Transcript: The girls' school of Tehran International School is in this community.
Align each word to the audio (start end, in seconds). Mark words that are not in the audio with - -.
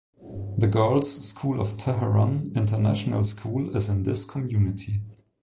The 0.57 0.65
girls' 0.67 1.29
school 1.29 1.61
of 1.61 1.77
Tehran 1.77 2.53
International 2.55 3.23
School 3.23 3.75
is 3.75 3.87
in 3.87 4.01
this 4.01 4.25
community. 4.25 4.99